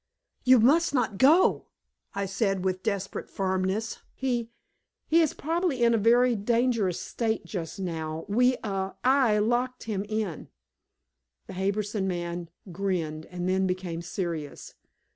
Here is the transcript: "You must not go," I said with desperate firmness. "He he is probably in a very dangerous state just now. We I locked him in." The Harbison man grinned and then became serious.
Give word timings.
"You 0.43 0.59
must 0.59 0.95
not 0.95 1.19
go," 1.19 1.67
I 2.15 2.25
said 2.25 2.65
with 2.65 2.81
desperate 2.81 3.29
firmness. 3.29 3.99
"He 4.15 4.49
he 5.05 5.21
is 5.21 5.35
probably 5.35 5.83
in 5.83 5.93
a 5.93 5.99
very 5.99 6.35
dangerous 6.35 6.99
state 6.99 7.45
just 7.45 7.79
now. 7.79 8.25
We 8.27 8.57
I 8.63 9.37
locked 9.37 9.83
him 9.83 10.03
in." 10.09 10.47
The 11.45 11.53
Harbison 11.53 12.07
man 12.07 12.49
grinned 12.71 13.27
and 13.27 13.47
then 13.47 13.67
became 13.67 14.01
serious. 14.01 14.73